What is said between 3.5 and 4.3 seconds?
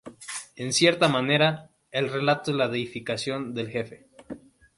del jefe.